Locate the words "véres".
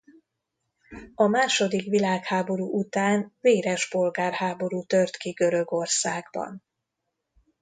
3.41-3.87